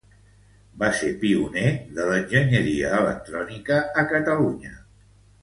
[0.83, 4.75] Va ser pioner de l'enginyeria electrònica a Catalunya.